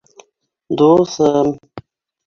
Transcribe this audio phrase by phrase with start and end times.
[0.81, 1.55] Дуҫым: